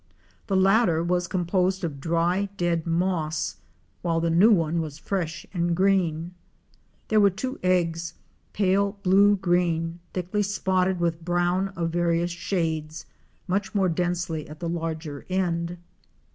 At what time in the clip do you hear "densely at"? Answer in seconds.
13.89-14.59